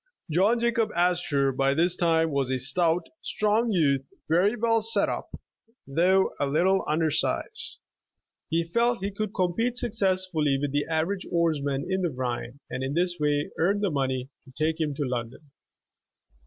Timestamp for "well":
4.55-4.81